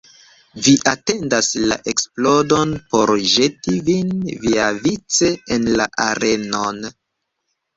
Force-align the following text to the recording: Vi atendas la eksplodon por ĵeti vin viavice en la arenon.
Vi 0.67 0.71
atendas 0.91 1.49
la 1.71 1.75
eksplodon 1.91 2.73
por 2.93 3.13
ĵeti 3.35 3.75
vin 3.91 4.11
viavice 4.47 5.31
en 5.57 5.71
la 5.83 5.89
arenon. 6.11 6.83